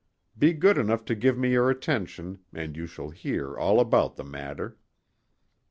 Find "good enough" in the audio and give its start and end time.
0.53-1.05